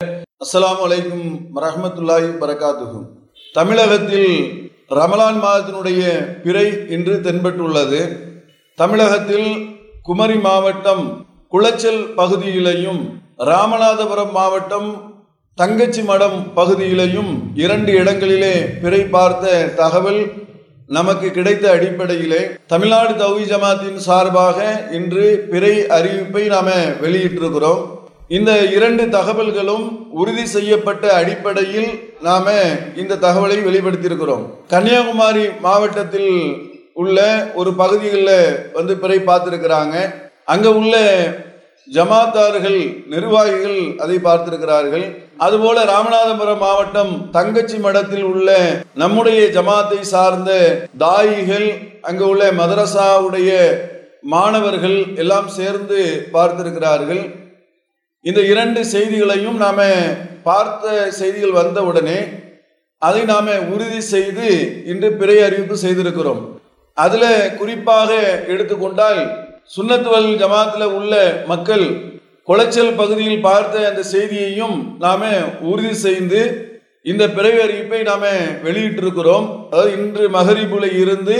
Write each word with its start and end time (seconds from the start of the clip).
அஸ்லாம் 0.00 0.80
வலைக்கும் 0.82 1.30
வரஹ்மத்துல்லாஹி 1.54 2.28
வரகாத்துகும் 2.42 3.06
தமிழகத்தில் 3.54 4.30
ரமலான் 4.98 5.40
மாதத்தினுடைய 5.44 6.02
பிறை 6.44 6.64
இன்று 6.88 7.14
தென்பட்டுள்ளது. 7.24 8.00
தமிழகத்தில் 8.76 9.48
குமரி 10.02 10.36
மாவட்டம் 10.36 11.02
குளச்சல் 11.48 12.00
பகுதியிலையும் 12.20 13.02
ராமநாதபுரம் 13.50 14.32
மாவட்டம் 14.38 14.88
தங்கச்சி 15.54 16.02
மடம் 16.02 16.38
பகுதியிலையும் 16.54 17.32
இரண்டு 17.54 17.92
இடங்களிலே 17.92 18.54
பிறை 18.82 19.04
பார்த்த 19.16 19.74
தகவல் 19.74 20.22
நமக்கு 20.86 21.30
கிடைத்த 21.30 21.70
அடிப்படையிலே 21.70 22.42
தமிழ்நாடு 22.66 23.14
தௌஹி 23.24 23.46
ஜமாத்தின் 23.52 24.00
சார்பாக 24.08 24.58
இன்று 24.90 25.48
பிறை 25.50 25.76
அறிவிப்பை 25.98 26.46
நாம 26.46 26.68
வெளியிட்டிருக்கிறோம். 27.02 27.82
இந்த 28.36 28.52
இரண்டு 28.76 29.02
தகவல்களும் 29.14 29.84
உறுதி 30.20 30.42
செய்யப்பட்ட 30.54 31.04
அடிப்படையில் 31.18 31.90
நாம 32.26 32.46
இந்த 33.02 33.18
தகவலை 33.22 33.56
வெளிப்படுத்தியிருக்கிறோம். 33.66 34.42
கன்னியாகுமரி 34.72 35.44
மாவட்டத்தில் 35.66 36.34
உள்ள 37.02 37.18
ஒரு 37.60 37.70
பகுதிகளில் 37.80 38.58
வந்து 38.76 38.96
பிறை 39.02 39.18
பார்த்துருக்கிறாங்க. 39.28 39.94
அங்கே 40.52 40.72
உள்ள 40.80 40.94
ஜமாத்தார்கள் 41.88 42.80
நிர்வாகிகள் 43.14 43.80
அதை 44.04 44.18
பார்த்திருக்கிறார்கள். 44.28 45.06
அதுபோல 45.46 45.86
ராமநாதபுரம் 45.94 46.62
மாவட்டம் 46.66 47.12
தங்கச்சி 47.38 47.76
மடத்தில் 47.86 48.28
உள்ள 48.32 48.50
நம்முடைய 49.02 49.40
ஜமாத்தை 49.58 50.00
சார்ந்த 50.14 50.52
தாயிகள் 51.06 51.68
அங்கு 52.08 52.24
உள்ள 52.32 52.44
மதரசாவுடைய 52.62 53.50
மாணவர்கள் 54.36 54.98
எல்லாம் 55.22 55.50
சேர்ந்து 55.58 56.00
பார்த்திருக்கிறார்கள். 56.36 57.24
இந்த 58.24 58.40
இரண்டு 58.42 58.80
செய்திகளையும் 58.84 59.58
நாம 59.62 59.80
பார்த்த 60.46 61.10
செய்திகள் 61.18 61.58
வந்தவுடனே 61.58 62.16
அதை 63.02 63.20
நாம 63.30 63.48
உறுதி 63.74 64.00
செய்து 64.12 64.48
இன்று 64.90 65.08
பிறை 65.12 65.36
அறிவிப்பு 65.42 65.76
செய்திருக்கிறோம். 65.82 66.40
அதுல 66.96 67.24
குறிப்பாக 67.58 68.10
எடுத்துக்கொண்டால் 68.52 69.20
சுன்னத்துவல் 69.74 70.26
ஜமாத்தில் 70.42 70.94
உள்ள 70.98 71.44
மக்கள் 71.46 71.86
குளச்சல் 72.48 72.98
பகுதியில் 73.00 73.44
பார்த்த 73.48 73.86
அந்த 73.90 74.02
செய்தியையும் 74.14 74.76
நாம 75.04 75.30
உறுதி 75.70 75.94
செய்து 76.06 76.40
இந்த 77.10 77.24
பிறவி 77.36 77.60
அறிவிப்பை 77.66 78.00
நாம 78.10 78.24
வெளியிட்டிருக்கிறோம். 78.66 79.46
அதாவது 79.70 79.92
இன்று 79.98 80.24
மகரிபுல 80.38 80.86
இருந்து 81.02 81.38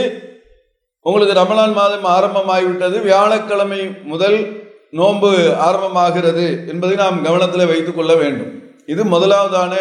உங்களுக்கு 1.06 1.34
ரமலான் 1.40 1.76
மாதம் 1.80 2.08
ஆரம்பமாகிவிட்டது. 2.16 2.96
வியாழக்கிழமை 3.08 3.82
முதல் 4.12 4.38
நோன்பு 4.90 5.30
ஆரம்பமாகிறது 5.66 6.68
என்பதை 6.68 6.96
நாம் 6.96 7.24
கவனத்தில் 7.24 7.66
வைத்து 7.66 7.94
கொள்ள 7.94 8.14
வேண்டும். 8.14 8.52
இது 8.86 9.04
முதலாவதான 9.04 9.74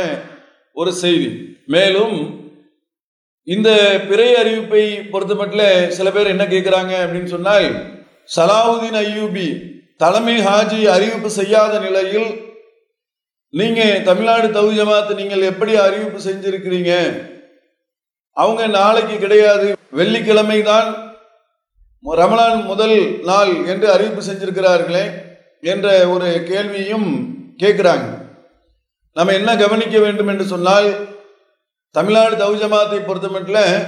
ஒரு 0.74 0.92
செய்தி. 0.94 1.30
மேலும் 1.66 2.16
இந்த 3.44 3.70
பிறை 4.10 4.28
அறிவிப்பை 4.36 4.84
பொறுத்தமட்டில் 5.12 5.88
சில 5.88 6.12
பேர் 6.12 6.28
என்ன 6.28 6.46
கேட்குறாங்க 6.46 6.94
அப்படின்னு 7.04 7.30
சொன்னால் 7.36 7.68
சலாவுதீன் 8.36 9.00
ஐயூபி 9.06 9.48
தலைமை 9.98 10.36
ஹாஜி 10.40 10.80
அறிவிப்பு 10.96 11.30
செய்யாத 11.30 11.80
நிலையில் 11.80 12.30
நீங்கள் 13.50 14.04
தமிழ்நாடு 14.04 14.48
தௌ 14.48 14.68
ஜமாத்து 14.78 15.14
நீங்கள் 15.16 15.42
எப்படி 15.42 15.76
அறிவிப்பு 15.76 16.20
செஞ்சிருக்கிறீங்க? 16.30 16.94
அவங்க 18.34 18.68
நாளைக்கு 18.68 19.18
கிடையாது. 19.18 19.68
வெள்ளிக்கிழமை 19.92 20.62
தான் 20.62 21.07
ரமலான் 22.06 22.64
முதல் 22.64 23.20
நாள் 23.23 23.66
என்று 23.66 23.92
அறிவிப்பு 23.92 24.22
செஞ்சிருக்கிறார்களே 24.23 25.06
என்ற 25.62 26.09
ஒரு 26.09 26.44
கேள்வியும் 26.44 27.08
கேட்குறாங்க. 27.64 28.08
நம்ம 29.14 29.34
என்ன 29.34 29.56
கவனிக்க 29.56 30.00
வேண்டும் 30.00 30.28
என்று 30.28 30.45
சொன்னால் 30.45 31.08
தமிழ்நாடு 31.92 32.36
தௌஜமாத்தை 32.36 32.99
பொறுத்தமட்டில் 33.05 33.88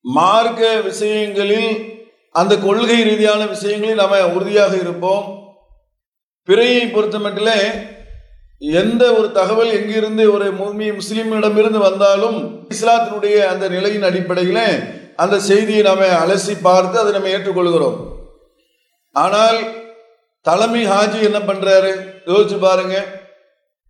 மார்க்க 0.00 0.80
விஷயங்களில் 0.80 1.70
அந்த 2.30 2.58
கொள்கை 2.58 3.02
ரீதியான 3.02 3.46
விஷயங்களில் 3.46 4.02
நம்ம 4.02 4.28
உறுதியாக 4.28 4.76
இருப்போம். 4.76 5.26
பிறையை 6.48 6.84
பொறுத்தமட்டில் 6.86 7.56
எந்த 8.58 9.14
ஒரு 9.14 9.32
தகவல் 9.32 9.72
எங்கிருந்து 9.72 10.32
ஒரு 10.32 10.46
முஸ்லீமிடமிருந்து 10.54 11.78
வந்தாலும் 11.78 12.66
இஸ்லாத்தினுடைய 12.68 13.36
அந்த 13.44 13.68
நிலையின் 13.68 14.02
அடிப்படையில் 14.02 14.66
அந்த 15.16 15.38
செய்தியை 15.38 15.82
நாம 15.82 16.06
அலசி 16.22 16.54
பார்த்து 16.62 16.98
அதை 16.98 17.12
நம்ம 17.12 17.28
ஏற்றுக்கொள்கிறோம். 17.28 17.98
ஆனால் 19.12 19.58
தலைமை 20.40 20.86
ஹாஜி 20.86 21.20
என்ன 21.22 21.38
பண்றாரு? 21.38 21.92
யோசிச்சு 22.26 22.58
பாருங்க. 22.58 22.96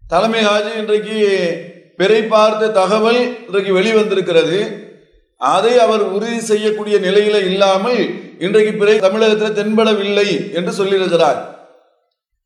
தலைமை 0.07 0.41
ஹாஜி 0.47 0.73
இன்றைக்கு 0.79 1.19
பிறை 1.97 2.23
பார்த்த 2.23 2.69
தகவல் 2.69 3.21
இன்றைக்கு 3.47 3.73
வெளிவந்திருக்கிறது. 3.79 4.61
அதை 5.37 5.79
அவர் 5.79 6.03
உறுதி 6.17 6.41
செய்யக்கூடிய 6.41 6.97
நிலையில 6.97 7.37
இல்லாமல் 7.51 8.03
இன்றைக்கு 8.39 8.73
பிறை 8.73 8.99
தமிழகத்தில் 8.99 9.59
தென்படவில்லை 9.59 10.55
என்று 10.55 10.85
சொல்லியிருக்கிறார். 10.85 11.41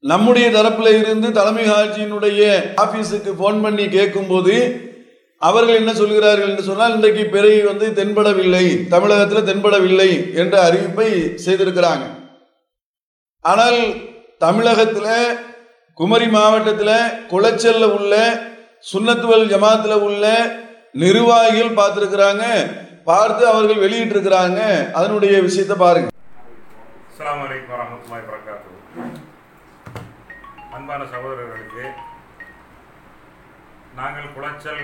நம்முடைய 0.01 0.49
தரப்பில் 0.49 0.99
இருந்து 0.99 1.33
தலைமை 1.33 1.65
ஹாஜியினுடைய 1.65 2.43
ஆபீஸுக்கு 2.85 3.33
போன் 3.37 3.61
பண்ணி 3.61 3.89
கேட்கும்போது 3.89 4.55
அவர்கள் 5.47 5.79
என்ன 5.81 5.93
சொல்கிறார்கள் 5.99 6.51
என்று 6.51 6.65
சொன்னால் 6.69 6.95
இன்றைக்கு 6.97 7.25
பிறை 7.35 7.53
வந்து 7.69 7.87
தென்படவில்லை 7.99 8.65
தமிழகத்தில் 8.95 9.49
தென்படவில்லை 9.49 10.09
என்ற 10.41 10.55
அறிவிப்பை 10.69 11.11
செய்திருக்கிறாங்க. 11.45 12.07
ஆனால் 13.45 13.81
தமிழகத்தில் 14.45 15.13
குமரி 16.01 16.29
மாவட்டத்தில் 16.37 16.97
குளச்சல்ல 17.33 17.87
உள்ள 17.99 18.15
சுண்ணத்துவல் 18.91 19.47
ஜமாத்தில் 19.53 20.05
உள்ள 20.09 20.25
நிர்வாகிகள் 21.03 21.79
பார்த்துருக்கிறாங்க 21.79 22.45
பார்த்து 23.11 23.43
அவர்கள் 23.53 23.83
வெளியிட்டிருக்கிறாங்க. 23.85 24.61
அதனுடைய 24.99 25.35
விஷயத்தை 25.47 25.77
பாருங்க. 25.85 26.11
அஸ்லாம் 27.11 27.41
வலைக்கம் 27.45 27.75
வரமத்துல்லாஹி 27.75 28.27
வரகாத்து 28.31 28.75
அன்பான 30.77 31.01
சகோதரர்களுக்கு 31.15 31.85
நாங்கள் 34.01 34.35
குளச்சல் 34.35 34.83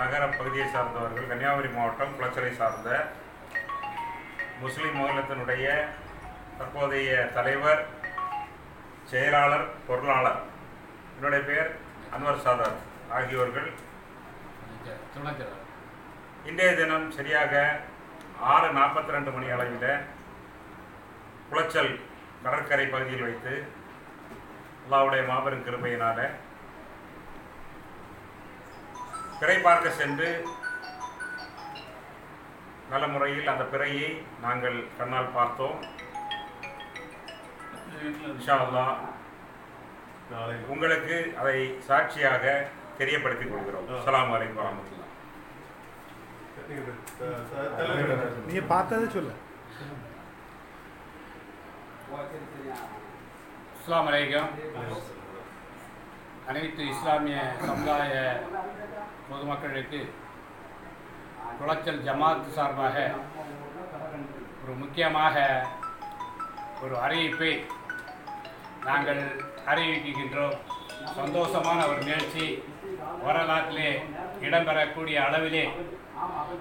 நகர 0.00 0.22
பகுதியை 0.38 0.66
சார்ந்தவர்கள் 0.74 1.28
கன்னியாகுமரி 1.30 1.68
மாவட்டம் 1.76 2.14
குளச்சலை 2.16 2.50
சார்ந்த 2.60 2.90
முஸ்லீம் 4.62 4.98
மாநிலத்தினுடைய 5.00 5.66
தற்போதைய 6.58 7.10
தலைவர் 7.36 7.82
செயலாளர் 9.10 9.66
பொருளாளர். 9.88 10.40
என்னுடைய 11.16 11.42
பெயர் 11.48 11.70
அன்வர் 12.14 12.44
சாதர் 12.46 12.76
ஆகியோர்கள். 13.18 13.68
இன்றைய 16.50 16.70
தினம் 16.80 17.06
சரியாக 17.18 17.52
ஆறு 18.54 18.68
நாற்பத்தி 18.78 19.14
ரெண்டு 19.16 19.30
மணி 19.36 19.48
அளவில் 19.54 20.02
குளச்சல் 21.50 21.92
கடற்கரை 22.44 22.86
பகுதியில் 22.94 23.26
வைத்து 23.26 23.54
அல்லாவுடைய 24.84 25.22
மாபெரும் 25.30 25.64
கிருமையினால் 25.66 26.24
பிறை 29.40 29.56
பார்க்க 29.66 29.98
சென்று 30.00 30.28
நல்ல 32.90 33.04
முறையில் 33.14 33.50
அந்த 33.52 33.64
பிறையை 33.72 34.08
நாங்கள் 34.44 34.76
கண்ணால் 34.98 35.34
பார்த்தோம். 35.36 35.76
இன்ஷா 38.34 38.56
அல்லாஹ் 38.64 38.94
உங்களுக்கு 40.72 41.16
அதை 41.40 41.56
சாட்சியாக 41.88 42.44
தெரியப்படுத்திக் 43.00 43.52
கொள்கிறோம். 43.52 43.88
அஸ்ஸலாமு 43.96 44.34
அலைக்கும் 44.36 44.62
வரமத்துல்லாஹ் 44.62 45.04
நீங்க 48.48 48.62
பார்த்ததை 48.74 49.06
சொல்லு. 49.16 49.34
அஸ்ஸலாமு 53.74 54.10
அலைக்கும். 54.12 54.50
அனைத்து 56.48 56.82
இஸ்லாமிய 56.84 57.36
சமுதாய 57.60 58.12
பொதுமக்களுக்கு 59.30 60.00
குளச்சல் 61.58 62.04
ஜமாத் 62.04 62.52
சார்பாக 62.54 62.96
ஒரு 64.62 64.74
முக்கியமாக 64.74 65.34
ஒரு 66.82 66.94
அறிவிப்பை 67.00 67.52
நாங்கள் 68.86 69.20
அறிவிக்கின்றோம். 69.66 70.56
சந்தோஷமான 71.16 71.78
ஒரு 71.88 72.00
நிகழ்ச்சி 72.02 72.46
வரலாற்றிலே 73.24 73.90
இடம்பெறக்கூடிய 74.40 75.16
அளவிலே 75.26 75.64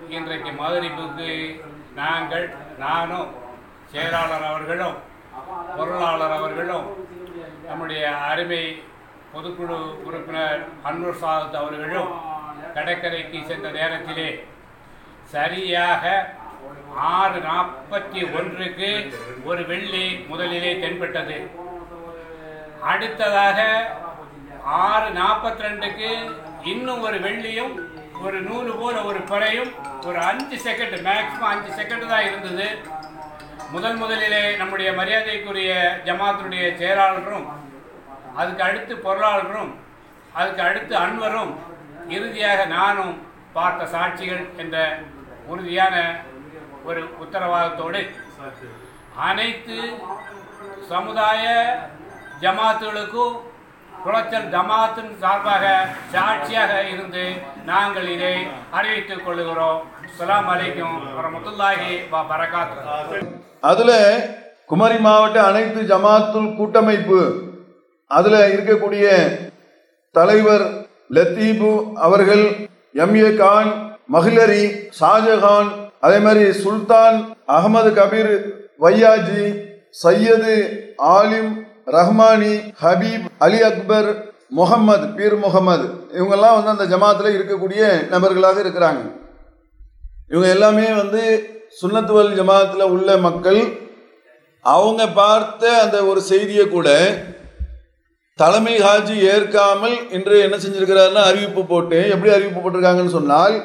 இன்றைக்கு 0.09 0.51
மதுரைப்புக்கு 0.53 1.29
நாங்கள் 1.95 2.45
நானும் 2.77 3.29
செயலாளர் 3.91 4.43
அவர்களும் 4.43 4.97
பொருளாளர் 5.77 6.35
அவர்களும் 6.37 6.87
நம்முடைய 7.67 8.03
அருமை 8.27 8.63
பொதுக்குழு 9.35 9.77
உறுப்பினர் 10.07 10.61
அன்வர் 10.89 11.17
சாத் 11.21 11.55
அவர்களும் 11.61 12.11
கடற்கரைக்கு 12.75 13.39
சென்ற 13.49 13.67
நேரத்திலே 13.77 14.27
சரியாக 15.33 16.03
ஆறு 17.15 17.39
நாற்பத்தி 17.47 18.21
ஒன்றுக்கு 18.37 18.89
ஒரு 19.49 19.61
வெள்ளி 19.71 20.05
முதலிலே 20.29 20.71
தென்பட்டது. 20.83 21.37
அடுத்ததாக 22.91 23.59
ஆறு 24.85 25.09
நாற்பத்தி 25.19 25.65
ரெண்டுக்கு 25.67 26.11
இன்னும் 26.73 27.03
ஒரு 27.07 27.19
வெள்ளியும் 27.27 27.73
ஒரு 28.25 28.37
நூறு 28.47 28.71
போல 28.81 28.95
ஒரு 29.09 29.21
பறையும் 29.33 29.73
ஒரு 30.07 30.19
அஞ்சு 30.29 30.59
செகண்ட் 30.67 30.97
மேக்ஸிமம் 31.09 31.51
அஞ்சு 31.53 31.71
செகண்ட் 31.81 32.07
தான் 32.13 32.27
இருந்தது. 32.29 32.67
முதல் 33.75 34.01
முதலிலே 34.03 34.43
நம்முடைய 34.63 34.89
மரியாதைக்குரிய 35.01 35.71
ஜமாத்தினுடைய 36.07 36.65
செயலாளரும் 36.81 37.47
அதுக்கு 38.35 38.63
அடுத்து 38.63 38.93
பொருளாளரும் 38.97 39.73
அதுக்கு 40.35 40.61
அடுத்து 40.61 40.93
அன்வரும் 40.95 41.53
இறுதியாக 42.09 42.61
நானும் 42.71 43.15
பார்த்த 43.53 43.83
சாட்சிகள் 43.93 44.45
என்ற 44.57 44.77
உறுதியான 45.47 45.95
ஒரு 46.85 47.01
உத்தரவாதத்தோடு 47.23 48.01
அனைத்து 49.25 49.77
சமுதாய 50.89 51.43
ஜமாத்துகளுக்கும் 52.41 53.35
குளச்சல் 54.03 54.49
ஜமாத்தின் 54.49 55.13
சார்பாக 55.21 55.65
சாட்சியாக 56.11 56.73
இருந்து 56.89 57.23
நாங்கள் 57.65 58.07
இதை 58.07 58.35
அறிவித்துக் 58.71 59.23
கொள்கிறோம் 59.25 59.79
அஸ்ஸலாமு 60.05 60.51
அலைக்கும் 60.53 60.97
வரமத்துல்லாஹி 61.15 61.89
வ 62.11 62.21
பரகாத்து 62.27 63.21
அதுல 63.63 63.91
குமரி 64.69 64.99
மாவட்ட 64.99 65.39
அனைத்து 65.43 65.81
ஜமாத்துல் 65.89 66.53
கூட்டமைப்பு 66.55 67.19
அதுல 68.11 68.35
இருக்கக்கூடிய 68.47 69.05
தலைவர் 70.15 70.65
லத்தீபு 71.13 71.71
அவர்கள் 71.95 72.43
எம் 73.03 73.15
ஏ 73.15 73.29
கான் 73.35 73.71
மகிழரி 74.13 74.63
ஷாஜகான் 74.99 75.69
அதே 75.99 76.17
மாதிரி 76.19 76.43
சுல்தான் 76.63 77.17
அகமது 77.47 77.91
கபீர் 77.99 78.33
வையாஜி 78.79 79.43
சையது 80.03 80.55
ஆலிம் 81.15 81.51
ரஹ்மானி 81.97 82.53
ஹபீப் 82.83 83.25
அலி 83.37 83.59
அக்பர் 83.61 84.09
முகமது 84.49 85.05
பீர் 85.07 85.35
முகமது 85.35 85.87
இவங்கெல்லாம் 86.17 86.57
வந்து 86.57 86.73
அந்த 86.73 86.85
ஜமாத்துல 86.93 87.31
இருக்கக்கூடிய 87.35 87.83
நபர்களாக 88.09 88.57
இருக்கிறாங்க. 88.63 89.01
இவங்க 90.29 90.47
எல்லாமே 90.47 90.87
வந்து 90.93 91.23
சுன்னத்துவல் 91.81 92.31
ஜமாத்தில் 92.39 92.91
உள்ள 92.95 93.17
மக்கள். 93.17 93.61
அவங்க 94.65 95.01
பார்த்த 95.21 95.63
அந்த 95.81 95.97
ஒரு 96.05 96.21
செய்தியை 96.21 96.65
கூட 96.67 96.89
தலைமை 98.39 98.73
ஹாஜி 98.77 99.13
ஏற்காமல் 99.33 99.93
இன்று 100.11 100.37
என்ன 100.41 100.55
செஞ்சிருக்கிறாருன்னா 100.55 101.21
அறிவிப்பு 101.27 101.61
போட்டு 101.65 101.99
எப்படி 102.13 102.31
அறிவிப்பு 102.33 102.61
போட்டிருக்காங்கன்னு 102.61 103.13
சொன்னால் 103.15 103.55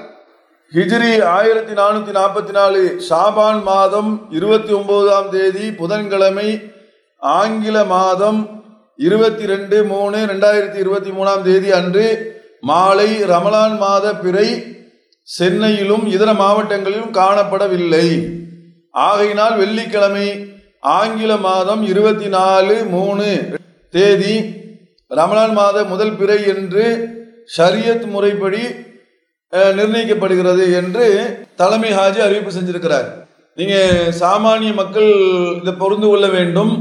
ஹிஜ்ரி 0.73 1.11
ஆயிரத்தி 1.31 1.73
நானூத்தி 1.73 2.13
நாற்பத்தி 2.19 2.53
நாலு 2.53 2.83
ஷாபான் 3.09 3.63
மாதம் 3.63 4.11
இருபத்தி 4.31 4.73
ஒன்பதாம் 4.73 5.29
தேதி 5.31 5.65
புதன்கிழமை 5.81 6.49
ஆங்கில 7.23 7.85
மாதம் 7.85 8.41
இருபத்தி 8.99 9.45
ரெண்டு 9.47 9.79
மூணு 9.85 10.19
ரெண்டாயிரத்தி 10.33 10.79
இருபத்தி 10.85 11.11
மூணாம் 11.11 11.43
தேதி 11.43 11.71
அன்று 11.73 12.07
மாலை 12.63 13.11
ரமலான் 13.33 13.77
மாத 13.79 14.15
பிறை 14.15 14.49
சென்னையிலும் 15.29 16.05
இதர 16.07 16.31
மாவட்டங்களிலும் 16.43 17.17
காணப்படவில்லை. 17.21 18.09
ஆகையினால் 18.95 19.57
வெள்ளிக்கிழமை 19.57 20.29
ஆங்கில 20.97 21.33
மாதம் 21.49 21.83
இருபத்தி 21.93 22.29
நாலு 22.37 22.77
மூணு 22.95 23.27
தேதி 23.95 24.35
ரமலான் 25.19 25.55
மாத 25.59 25.79
முதல் 25.93 26.13
பிறை 26.19 26.39
என்று 26.53 26.85
ஷரியத் 27.57 28.05
முறைப்படி 28.15 28.63
நிர்ணயிக்கப்படுகிறது 29.79 30.65
என்று 30.81 31.07
தலைமை 31.61 31.91
ஹாஜி 31.93 32.21
அறிவிப்பு 32.27 32.53
செஞ்சிருக்கிறார். 32.57 33.09
நீங்க 33.59 33.77
சாமானிய 34.21 34.73
மக்கள் 34.81 35.11
இதை 35.61 35.73
பொருந்து 35.81 36.09
கொள்ள 36.11 36.27
வேண்டும். 36.37 36.73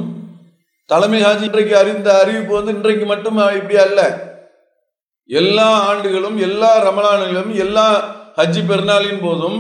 தலைமை 0.86 1.20
ஹாஜி 1.24 1.46
இன்றைக்கு 1.50 1.76
அறிந்த 1.82 2.10
அறிவிப்பு 2.22 2.54
வந்து 2.58 2.76
இன்றைக்கு 2.78 3.06
மட்டும் 3.06 3.38
இப்படி 3.60 3.78
அல்ல. 3.88 4.00
எல்லா 5.30 5.70
ஆண்டுகளும் 5.90 6.38
எல்லா 6.48 6.72
ரமலானிலும் 6.88 7.52
எல்லா 7.66 7.88
ஹஜ்ஜி 8.38 8.62
பெருநாளின் 8.70 9.24
போதும் 9.26 9.60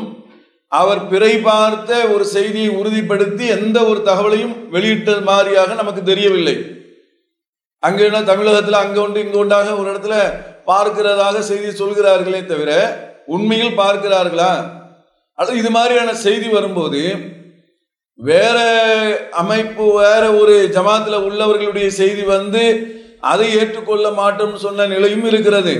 அவர் 0.71 1.01
பிறை 1.11 1.33
பார்த்த 1.49 1.99
ஒரு 2.13 2.25
செய்தியை 2.35 2.71
உறுதிப்படுத்தி 2.79 3.45
எந்த 3.57 3.77
ஒரு 3.91 3.99
தகவலையும் 4.09 4.55
வெளியிட்ட 4.75 5.21
மாதிரியாக 5.29 5.73
நமக்கு 5.81 6.03
தெரியவில்லை. 6.03 6.57
அங்கே 7.83 8.03
என்ன 8.05 8.21
தமிழகத்தில் 8.21 8.73
அங்கே 8.73 8.99
உண்டு 8.99 9.19
இங்கே 9.19 9.37
உண்டாக 9.37 9.75
ஒரு 9.75 9.89
இடத்துல 9.91 10.15
பார்க்கிறதாக 10.65 11.39
செய்தி 11.39 11.69
சொல்கிறார்களே 11.71 12.45
தவிர 12.45 12.71
உண்மையில் 13.27 13.79
பார்க்கிறார்களா? 13.79 14.51
அல்லது 15.37 15.57
இது 15.57 15.69
மாதிரியான 15.69 16.13
செய்தி 16.13 16.47
வரும்போது 16.47 17.01
வேற 18.19 18.57
அமைப்பு 19.31 19.85
வேற 19.99 20.23
ஒரு 20.33 20.67
ஜமாத்தில் 20.67 21.25
உள்ளவர்களுடைய 21.27 21.87
செய்தி 21.87 22.21
வந்து 22.21 22.63
அதை 23.21 23.47
ஏற்றுக்கொள்ள 23.55 24.09
மாட்டோம்னு 24.09 24.55
சொன்ன 24.55 24.85
நிலையும் 24.85 25.25
இருக்கிறது. 25.25 25.75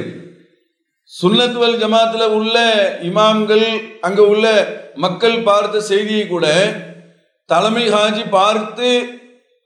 சுன்னத்துவல் 1.12 1.78
ஜமாத்தில் 1.78 2.34
உள்ள 2.34 2.57
இமாம்கள் 3.02 3.66
அங்கே 4.02 4.22
உள்ள 4.22 4.48
மக்கள் 4.95 5.44
பார்த்த 5.44 5.80
செய்தியை 5.80 6.28
கூட 6.28 6.48
தலைமை 7.50 7.86
ஹாஜி 7.90 8.30
பார்த்து 8.30 8.90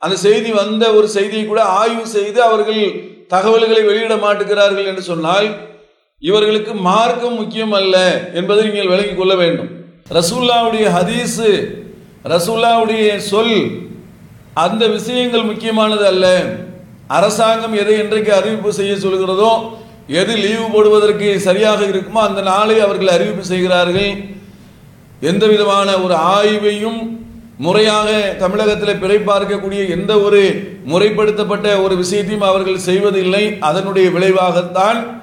அந்த 0.03 0.15
செய்தி 0.25 0.50
வந்த 0.59 0.83
ஒரு 0.97 1.07
செய்தியை 1.17 1.44
கூட 1.45 1.61
ஆய்வு 1.81 2.05
செய்து 2.15 2.39
அவர்கள் 2.47 2.81
தகவல்களை 3.33 3.83
வெளியிட 3.89 4.15
மாட்டுகிறார்கள் 4.23 4.89
என்று 4.91 5.03
சொன்னால் 5.11 5.47
இவர்களுக்கு 6.21 6.73
மார்க்கம் 6.89 7.39
முக்கியம் 7.41 7.73
அல்ல 7.79 7.95
என்பதை 8.39 8.63
நீங்கள் 8.67 8.91
விளங்கிக் 8.91 9.19
கொள்ள 9.19 9.33
வேண்டும். 9.44 9.71
ரசூல்லாவுடைய 10.17 10.85
ஹதீஸு 10.97 11.50
ரசூல்லாவுடைய 12.33 13.05
சொல் 13.31 13.57
அந்த 14.65 14.83
விஷயங்கள் 14.97 15.50
முக்கியமானது 15.51 16.05
அல்ல. 16.11 16.25
அரசாங்கம் 17.17 17.75
எதை 17.81 17.95
இன்றைக்கு 18.03 18.31
அறிவிப்பு 18.39 18.69
செய்ய 18.79 18.94
சொல்கிறதோ 19.05 19.51
எது 20.19 20.33
லீவு 20.44 20.65
போடுவதற்கு 20.73 21.27
சரியாக 21.47 21.81
இருக்குமோ 21.91 22.21
அந்த 22.27 22.41
நாளை 22.51 22.77
அவர்கள் 22.85 23.15
அறிவிப்பு 23.15 23.44
செய்கிறார்கள். 23.51 24.13
எந்த 25.31 25.44
விதமான 25.53 25.89
ஒரு 26.05 26.15
ஆய்வையும் 26.35 27.01
முறையாக 27.57 28.35
தமிழகத்தில் 28.39 29.00
பிறை 29.00 29.17
பார்க்கக்கூடிய 29.17 29.81
எந்த 29.89 30.19
ஒரு 30.19 30.41
முறைப்படுத்தப்பட்ட 30.91 31.67
ஒரு 31.81 31.95
விஷயத்தையும் 31.95 32.47
அவர்கள் 32.50 32.85
செய்வதில்லை. 32.88 33.44
அதனுடைய 33.59 34.09
விளைவாகத்தான் 34.09 35.21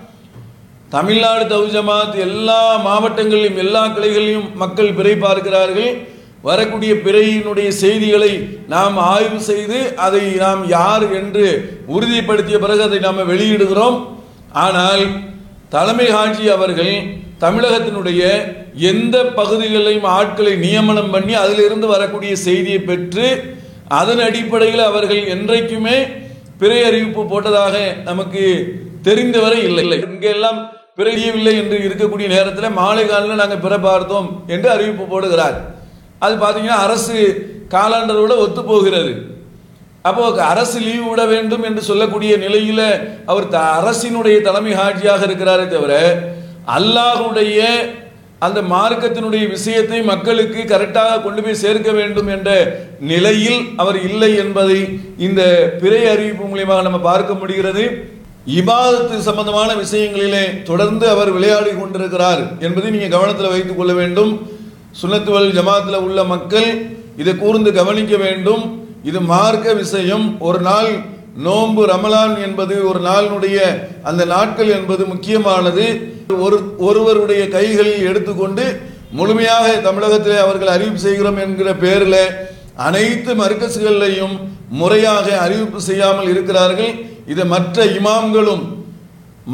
தமிழ்நாடு 0.88 1.44
தௌஜமாத் 1.54 2.14
எல்லா 2.26 2.62
மாவட்டங்களிலும் 2.86 3.58
எல்லா 3.64 3.86
கிளைகளிலும் 3.86 4.54
மக்கள் 4.54 4.92
பிறை 4.92 5.16
பார்க்கிறார்கள். 5.16 5.90
வரக்கூடிய 6.42 6.94
பிறையினுடைய 6.94 7.68
செய்திகளை 7.68 8.30
நாம் 8.68 8.96
ஆய்வு 8.96 9.40
செய்து 9.40 9.96
அதை 9.96 10.22
நாம் 10.44 10.68
யார் 10.68 11.04
என்று 11.12 11.46
உறுதிப்படுத்திய 11.86 12.58
பிறகு 12.58 12.82
அதை 12.82 12.98
நாம் 12.98 13.28
வெளியிடுகிறோம். 13.32 13.98
ஆனால் 14.52 15.04
தலைமை 15.68 16.10
ஆட்சி 16.10 16.48
அவர்கள் 16.48 16.94
தமிழகத்தினுடைய 17.40 18.22
எந்த 18.74 19.24
பகுதிகளையும் 19.24 20.04
ஆட்களை 20.04 20.56
நியமனம் 20.56 21.10
பண்ணி 21.10 21.34
அதிலிருந்து 21.34 21.86
வரக்கூடிய 21.86 22.36
செய்தியை 22.36 22.78
பெற்று 22.78 23.56
அதன் 23.88 24.20
அடிப்படையில் 24.20 24.80
அவர்கள் 24.80 25.26
என்றைக்குமே 25.26 26.06
பிறை 26.58 26.84
அறிவிப்பு 26.84 27.22
போட்டதாக 27.22 28.02
நமக்கு 28.02 28.74
தெரிந்தவரை 29.02 29.62
இல்லை. 29.62 29.82
இல்லை 29.82 30.04
இங்கெல்லாம் 30.12 30.70
பிறையவில்லை 30.96 31.52
என்று 31.52 31.78
இருக்கக்கூடிய 31.78 32.26
நேரத்தில் 32.26 32.70
மாலை 32.70 33.06
காலில் 33.06 33.34
நாங்கள் 33.34 33.58
பிற 33.58 33.78
பார்த்தோம் 33.78 34.44
என்று 34.46 34.70
அறிவிப்பு 34.70 35.20
போடுகிறார். 35.20 35.54
அது 36.18 36.34
பார்த்தீங்கன்னா 36.34 36.66
அரசு 36.66 37.46
காலாண்டரோட 37.70 38.36
ஒத்து 38.36 38.64
போகிறது. 38.64 39.38
அப்போ 40.02 40.44
அரசு 40.44 40.80
லீவு 40.80 41.10
விட 41.10 41.24
வேண்டும் 41.24 41.62
என்று 41.62 41.82
சொல்லக்கூடிய 41.82 42.36
நிலையில் 42.36 43.00
அவர் 43.26 43.48
த- 43.48 43.58
அரசினுடைய 43.58 44.40
தலைமை 44.40 44.72
ஆட்சியாக 44.72 45.22
இருக்கிறாரே 45.22 45.68
தவிர 45.68 46.22
அல்லாஹுடைய 46.78 47.60
அந்த 48.46 48.60
மார்க்கத்தினுடைய 48.62 49.44
விஷயத்தை 49.48 49.98
மக்களுக்கு 50.02 50.60
கரெக்டாக 50.60 51.22
கொண்டு 51.22 51.40
போய் 51.42 51.62
சேர்க்க 51.62 51.90
வேண்டும் 51.92 52.26
என்ற 52.26 52.50
நிலையில் 53.00 53.58
அவர் 53.76 53.98
இல்லை 54.10 54.30
என்பதை 54.36 54.78
இந்த 55.26 55.42
பிறை 55.80 56.00
அறிவிப்பு 56.12 56.44
மூலியமாக 56.44 56.86
நம்ம 56.86 56.98
பார்க்க 56.98 57.34
முடிகிறது. 57.34 57.84
இபாதத்து 58.58 59.16
சம்பந்தமான 59.28 59.70
விஷயங்களிலே 59.74 60.62
தொடர்ந்து 60.62 61.08
அவர் 61.08 61.30
விளையாடி 61.30 61.70
கொண்டிருக்கிறார் 61.70 62.42
என்பதை 62.60 62.90
நீங்கள் 62.90 63.14
கவனத்தில் 63.16 63.52
வைத்துக் 63.54 63.78
கொள்ள 63.80 63.92
வேண்டும். 63.92 64.32
சுனத்துவல் 65.02 65.50
ஜமாத்தில் 65.58 66.04
உள்ள 66.06 66.24
மக்கள் 66.24 66.68
இதை 67.16 67.34
கூர்ந்து 67.36 67.72
கவனிக்க 67.72 68.16
வேண்டும். 68.16 68.64
இது 69.04 69.20
மார்க்க 69.20 69.72
விஷயம். 69.82 70.26
ஒரு 70.48 70.60
நாள் 70.60 70.90
நோன்பு 71.36 71.82
ரமலான் 71.92 72.34
என்பது 72.46 72.74
ஒரு 72.90 73.00
நாளினுடைய 73.00 73.58
அந்த 74.02 74.24
நாட்கள் 74.24 74.70
என்பது 74.78 75.02
முக்கியமானது. 75.12 75.84
ஒரு 76.46 76.56
ஒருவருடைய 76.78 77.42
கைகளில் 77.48 78.06
எடுத்துக்கொண்டு 78.10 78.64
முழுமையாக 79.18 79.66
தமிழகத்தில் 79.86 80.42
அவர்கள் 80.44 80.74
அறிவிப்பு 80.74 81.00
செய்கிறோம் 81.06 81.38
என்கிற 81.44 81.70
பேரில் 81.74 82.22
அனைத்து 82.88 83.30
மர்க்கசுகளையும் 83.34 84.36
முறையாக 84.80 85.26
அறிவிப்பு 85.44 85.80
செய்யாமல் 85.80 86.28
இருக்கிறார்கள். 86.32 86.92
இதை 87.26 87.44
மற்ற 87.44 87.84
இமாம்களும் 87.98 88.62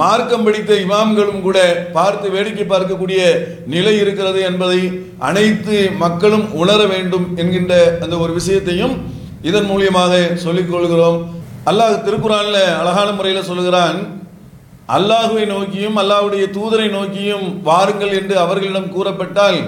மார்க்கம் 0.00 0.44
படித்த 0.44 0.72
இமாம்களும் 0.74 1.40
கூட 1.40 1.58
பார்த்து 1.92 2.26
வேடிக்கை 2.30 2.64
பார்க்கக்கூடிய 2.68 3.20
நிலை 3.66 3.94
இருக்கிறது 3.98 4.40
என்பதை 4.40 4.80
அனைத்து 5.18 5.76
மக்களும் 6.04 6.46
உணர 6.62 6.80
வேண்டும் 6.86 7.36
என்கின்ற 7.36 7.74
அந்த 8.00 8.16
ஒரு 8.18 8.32
விஷயத்தையும் 8.32 8.94
இதன் 9.42 9.68
மூலியமாக 9.70 10.34
சொல்லிக் 10.34 10.70
கொள்கிறோம். 10.72 11.18
அல்லாஹ் 11.70 11.94
திருக்குறானில் 12.06 12.62
அழகான 12.80 13.08
முறையில் 13.18 13.48
சொல்லுகிறான் 13.50 13.98
அல்லாஹுவை 14.96 15.44
நோக்கியும் 15.54 15.96
அல்லாஹுடைய 16.02 16.44
தூதரை 16.56 16.88
நோக்கியும் 16.96 17.46
வாருங்கள் 17.68 18.12
என்று 18.18 18.34
அவர்களிடம் 18.44 18.92
கூறப்பட்டால் 18.96 19.58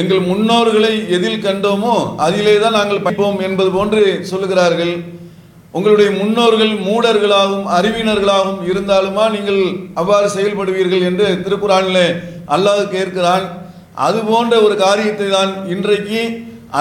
எங்கள் 0.00 0.22
முன்னோர்களை 0.30 0.94
எதில் 1.16 1.44
கண்டோமோ 1.46 1.94
அதிலே 2.24 2.54
தான் 2.62 2.76
நாங்கள் 2.78 3.04
படிப்போம் 3.06 3.38
என்பது 3.46 3.70
போன்று 3.76 4.02
சொல்லுகிறார்கள். 4.30 4.94
உங்களுடைய 5.76 6.10
முன்னோர்கள் 6.18 6.72
மூடர்களாகவும் 6.88 7.70
அறிவினர்களாகவும் 7.76 8.60
இருந்தாலுமா 8.70 9.24
நீங்கள் 9.36 9.62
அவ்வாறு 10.00 10.28
செயல்படுவீர்கள் 10.36 11.06
என்று 11.10 11.28
திருக்குறானில் 11.44 12.04
அல்லாஹ் 12.56 12.82
கேட்கிறான். 12.96 13.46
அது 14.06 14.18
போன்ற 14.30 14.54
ஒரு 14.66 14.74
காரியத்தை 14.84 15.28
தான் 15.36 15.52
இன்றைக்கு 15.74 16.20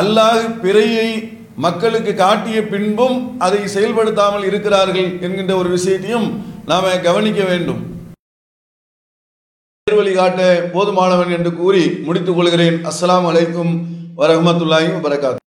அல்லாஹ் 0.01 0.43
பிறையை 0.63 1.09
மக்களுக்கு 1.55 2.15
காட்டிய 2.15 2.67
பின்பும் 2.67 3.39
அதை 3.39 3.67
செயல்படுத்தாமல் 3.67 4.43
இருக்கிறார்கள் 4.43 5.21
என்கின்ற 5.21 5.55
ஒரு 5.55 5.69
விஷயத்தையும் 5.69 6.45
நாம 6.65 6.99
கவனிக்க 6.99 7.43
வேண்டும். 7.43 7.81
நேர்வழி 9.83 10.13
காட்ட 10.13 10.69
போதுமானவன் 10.73 11.31
என்று 11.31 11.55
கூறி 11.55 11.89
முடித்துக் 11.89 12.35
கொள்கிறேன். 12.35 12.85
அஸ்லாம் 12.85 13.27
அலைக்கும் 13.29 13.73
வரமத்துல்லாயும் 14.17 14.95
வபரகாத். 14.97 15.44